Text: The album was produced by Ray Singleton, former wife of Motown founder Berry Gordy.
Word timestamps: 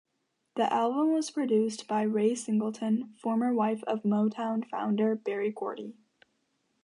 The 0.55 0.73
album 0.73 1.13
was 1.13 1.29
produced 1.29 1.87
by 1.87 2.01
Ray 2.01 2.33
Singleton, 2.33 3.13
former 3.19 3.53
wife 3.53 3.83
of 3.83 4.01
Motown 4.01 4.67
founder 4.67 5.13
Berry 5.15 5.51
Gordy. 5.51 5.93